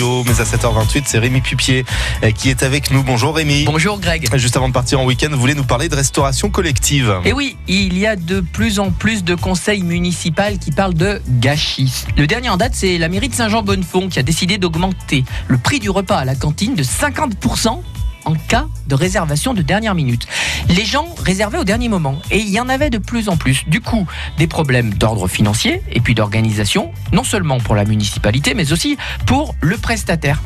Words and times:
Mais 0.00 0.40
à 0.40 0.44
7h28, 0.44 1.02
c'est 1.04 1.18
Rémi 1.18 1.42
Pupier 1.42 1.84
euh, 2.22 2.30
qui 2.30 2.48
est 2.48 2.62
avec 2.62 2.90
nous. 2.90 3.02
Bonjour 3.02 3.36
Rémi. 3.36 3.64
Bonjour 3.64 4.00
Greg. 4.00 4.34
Juste 4.38 4.56
avant 4.56 4.68
de 4.68 4.72
partir 4.72 4.98
en 4.98 5.04
week-end, 5.04 5.28
vous 5.30 5.38
voulez 5.38 5.54
nous 5.54 5.64
parler 5.64 5.90
de 5.90 5.94
restauration 5.94 6.48
collective. 6.48 7.14
Et 7.26 7.34
oui, 7.34 7.58
il 7.68 7.98
y 7.98 8.06
a 8.06 8.16
de 8.16 8.40
plus 8.40 8.78
en 8.78 8.92
plus 8.92 9.24
de 9.24 9.34
conseils 9.34 9.82
municipaux 9.82 10.56
qui 10.58 10.70
parlent 10.70 10.94
de 10.94 11.20
gâchis. 11.28 12.06
Le 12.16 12.26
dernier 12.26 12.48
en 12.48 12.56
date, 12.56 12.72
c'est 12.74 12.96
la 12.96 13.10
mairie 13.10 13.28
de 13.28 13.34
Saint-Jean-Bonnefond 13.34 14.08
qui 14.08 14.18
a 14.18 14.22
décidé 14.22 14.56
d'augmenter 14.56 15.22
le 15.48 15.58
prix 15.58 15.80
du 15.80 15.90
repas 15.90 16.16
à 16.16 16.24
la 16.24 16.34
cantine 16.34 16.74
de 16.74 16.82
50% 16.82 17.82
en 18.24 18.34
cas 18.34 18.66
de 18.86 18.94
réservation 18.94 19.54
de 19.54 19.62
dernière 19.62 19.94
minute. 19.94 20.26
Les 20.68 20.84
gens 20.84 21.06
réservaient 21.18 21.58
au 21.58 21.64
dernier 21.64 21.88
moment 21.88 22.20
et 22.30 22.38
il 22.38 22.48
y 22.48 22.60
en 22.60 22.68
avait 22.68 22.90
de 22.90 22.98
plus 22.98 23.28
en 23.28 23.36
plus. 23.36 23.64
Du 23.68 23.80
coup, 23.80 24.06
des 24.38 24.46
problèmes 24.46 24.94
d'ordre 24.94 25.28
financier 25.28 25.82
et 25.90 26.00
puis 26.00 26.14
d'organisation, 26.14 26.90
non 27.12 27.24
seulement 27.24 27.58
pour 27.58 27.74
la 27.74 27.84
municipalité, 27.84 28.54
mais 28.54 28.72
aussi 28.72 28.96
pour 29.26 29.54
le 29.60 29.76
prestataire. 29.76 30.40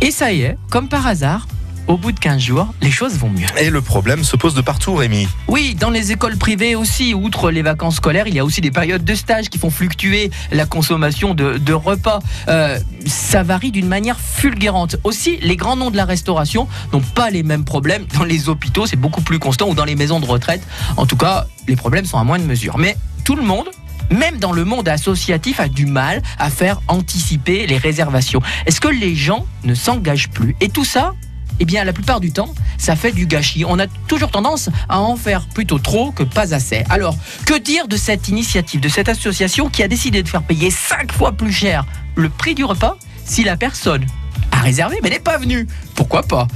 Et 0.00 0.10
ça 0.10 0.32
y 0.32 0.42
est, 0.42 0.56
comme 0.70 0.88
par 0.88 1.06
hasard, 1.06 1.46
au 1.88 1.96
bout 1.96 2.12
de 2.12 2.20
15 2.20 2.40
jours, 2.40 2.74
les 2.82 2.90
choses 2.90 3.14
vont 3.14 3.30
mieux. 3.30 3.46
Et 3.58 3.70
le 3.70 3.80
problème 3.80 4.22
se 4.22 4.36
pose 4.36 4.54
de 4.54 4.60
partout, 4.60 4.94
Rémi. 4.94 5.26
Oui, 5.48 5.74
dans 5.74 5.90
les 5.90 6.12
écoles 6.12 6.36
privées 6.36 6.74
aussi, 6.74 7.14
outre 7.14 7.50
les 7.50 7.62
vacances 7.62 7.96
scolaires, 7.96 8.28
il 8.28 8.34
y 8.34 8.38
a 8.38 8.44
aussi 8.44 8.60
des 8.60 8.70
périodes 8.70 9.04
de 9.04 9.14
stage 9.14 9.48
qui 9.48 9.58
font 9.58 9.70
fluctuer 9.70 10.30
la 10.52 10.66
consommation 10.66 11.34
de, 11.34 11.72
repas. 11.72 12.20
Euh, 12.48 12.78
ça 13.06 13.42
varie 13.42 13.70
d'une 13.70 13.88
manière 13.88 14.20
fulgurante. 14.20 14.96
Aussi, 15.04 15.38
les 15.40 15.56
grands 15.56 15.76
noms 15.76 15.90
de 15.90 15.96
la 15.96 16.04
restauration 16.04 16.68
n'ont 16.92 17.00
pas 17.00 17.30
les 17.30 17.42
mêmes 17.42 17.64
problèmes. 17.64 18.04
Dans 18.18 18.24
les 18.24 18.48
hôpitaux, 18.48 18.86
c'est 18.86 18.96
beaucoup 18.96 19.22
plus 19.22 19.38
constant, 19.38 19.68
ou 19.68 19.74
dans 19.74 19.84
les 19.84 19.96
maisons 19.96 20.20
de 20.20 20.26
retraite. 20.26 20.62
En 20.96 21.06
tout 21.06 21.16
cas, 21.16 21.46
les 21.66 21.76
problèmes 21.76 22.04
sont 22.04 22.18
à 22.18 22.24
moindre 22.24 22.44
mesure. 22.44 22.76
Mais 22.78 22.96
tout 23.24 23.34
le 23.34 23.42
monde 23.42 23.66
même 24.10 24.38
dans 24.38 24.52
le 24.52 24.64
monde 24.64 24.88
associatif, 24.88 25.60
a 25.60 25.68
du 25.68 25.84
mal 25.84 26.22
à 26.38 26.48
faire 26.48 26.80
anticiper 26.88 27.66
les 27.66 27.76
réservations. 27.76 28.40
Est-ce 28.64 28.80
que 28.80 28.88
les 28.88 29.14
gens 29.14 29.46
ne 29.64 29.74
s'engagent 29.74 30.30
plus? 30.30 30.56
Et 30.60 30.70
tout 30.70 30.84
ça, 30.84 31.14
eh 31.60 31.64
bien 31.64 31.84
la 31.84 31.92
plupart 31.92 32.20
du 32.20 32.32
temps, 32.32 32.54
ça 32.76 32.96
fait 32.96 33.12
du 33.12 33.26
gâchis. 33.26 33.64
On 33.64 33.78
a 33.78 33.86
toujours 34.06 34.30
tendance 34.30 34.70
à 34.88 35.00
en 35.00 35.16
faire 35.16 35.46
plutôt 35.48 35.78
trop 35.78 36.12
que 36.12 36.22
pas 36.22 36.54
assez. 36.54 36.84
Alors, 36.88 37.16
que 37.46 37.58
dire 37.58 37.88
de 37.88 37.96
cette 37.96 38.28
initiative, 38.28 38.80
de 38.80 38.88
cette 38.88 39.08
association 39.08 39.68
qui 39.68 39.82
a 39.82 39.88
décidé 39.88 40.22
de 40.22 40.28
faire 40.28 40.42
payer 40.42 40.70
5 40.70 41.12
fois 41.12 41.32
plus 41.32 41.52
cher 41.52 41.84
le 42.14 42.28
prix 42.28 42.54
du 42.54 42.64
repas 42.64 42.96
si 43.24 43.44
la 43.44 43.56
personne 43.56 44.06
a 44.52 44.58
réservé 44.58 44.98
mais 45.02 45.10
n'est 45.10 45.18
pas 45.18 45.38
venue? 45.38 45.66
Pourquoi 45.94 46.22
pas? 46.22 46.48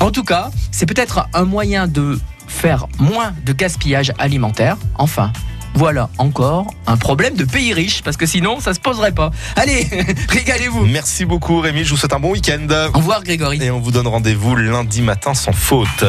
En 0.00 0.10
tout 0.10 0.24
cas, 0.24 0.50
c'est 0.70 0.86
peut-être 0.86 1.28
un 1.34 1.44
moyen 1.44 1.86
de 1.86 2.18
faire 2.46 2.86
moins 2.98 3.34
de 3.44 3.52
gaspillage 3.52 4.12
alimentaire. 4.18 4.76
Enfin, 4.96 5.32
voilà 5.74 6.08
encore 6.18 6.66
un 6.86 6.96
problème 6.96 7.34
de 7.34 7.44
pays 7.44 7.72
riche, 7.72 8.02
parce 8.02 8.16
que 8.16 8.26
sinon, 8.26 8.60
ça 8.60 8.74
se 8.74 8.80
poserait 8.80 9.12
pas. 9.12 9.30
Allez, 9.56 9.86
régalez-vous. 10.28 10.86
Merci 10.86 11.24
beaucoup, 11.24 11.60
Rémi. 11.60 11.84
Je 11.84 11.90
vous 11.90 11.96
souhaite 11.96 12.12
un 12.12 12.20
bon 12.20 12.30
week-end. 12.30 12.66
Au 12.94 12.98
revoir, 12.98 13.24
Grégory. 13.24 13.62
Et 13.62 13.70
on 13.70 13.80
vous 13.80 13.90
donne 13.90 14.06
rendez-vous 14.06 14.54
lundi 14.56 15.02
matin 15.02 15.34
sans 15.34 15.52
faute. 15.52 16.04